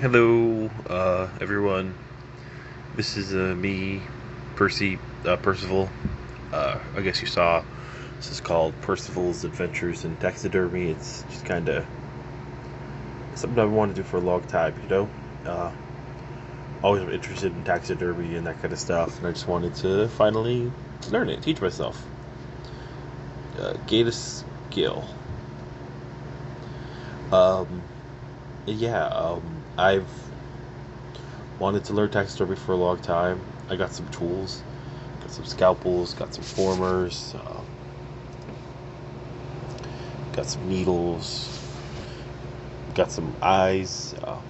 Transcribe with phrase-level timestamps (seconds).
[0.00, 1.94] Hello, uh, everyone.
[2.96, 4.02] This is uh, me,
[4.54, 5.88] Percy, uh, Percival.
[6.52, 7.64] Uh, I guess you saw.
[8.18, 10.90] This is called Percival's Adventures in Taxidermy.
[10.90, 11.86] It's just kind of
[13.36, 15.08] something I've wanted to do for a long time, you know.
[15.46, 15.72] Uh,
[16.82, 20.70] always interested in taxidermy and that kind of stuff, and I just wanted to finally
[21.10, 22.04] learn it, teach myself.
[23.58, 25.08] Uh, gain a skill.
[27.32, 27.82] Um,
[28.66, 30.08] yeah, um, I've
[31.58, 33.40] wanted to learn taxidermy for a long time.
[33.68, 34.62] I got some tools,
[35.20, 37.66] got some scalpels, got some formers, um,
[40.32, 41.62] got some needles,
[42.94, 44.40] got some eyes, uh,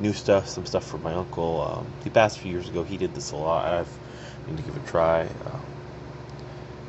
[0.00, 1.62] new stuff, some stuff from my uncle.
[1.62, 2.84] Um, he passed a few years ago.
[2.84, 3.66] He did this a lot.
[3.66, 3.98] I've
[4.46, 5.22] need to give it a try.
[5.22, 5.58] Uh,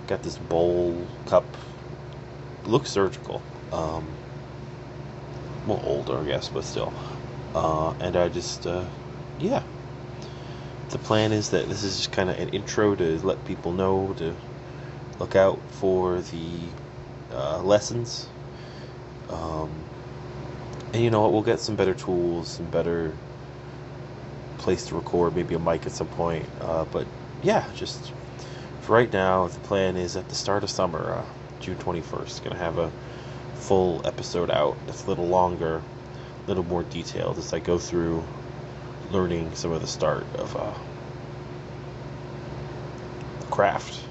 [0.08, 1.45] got this bowl cup.
[2.66, 3.41] looks surgical.
[3.72, 4.05] Um,
[5.66, 6.94] well, older, I guess, but still.
[7.57, 8.85] Uh, and I just, uh,
[9.39, 9.63] yeah.
[10.89, 14.14] The plan is that this is just kind of an intro to let people know
[14.17, 14.36] to
[15.17, 16.49] look out for the
[17.31, 18.27] uh, lessons.
[19.30, 19.72] Um,
[20.94, 21.33] and you know what?
[21.33, 23.11] We'll get some better tools, some better
[24.59, 26.45] place to record, maybe a mic at some point.
[26.61, 27.08] Uh, but
[27.42, 28.14] yeah, just
[28.81, 31.25] for right now, the plan is at the start of summer, uh,
[31.59, 32.92] June 21st, going to have a
[33.55, 35.81] full episode out It's a little longer,
[36.48, 38.23] little more detailed as I go through
[39.12, 40.73] learning some of the start of uh,
[43.52, 44.02] craft.